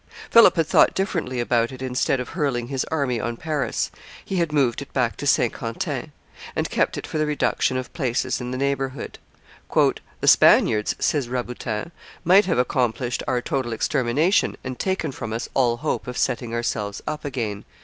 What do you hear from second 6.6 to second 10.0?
kept it for the reduction of places in the neighborhood. "The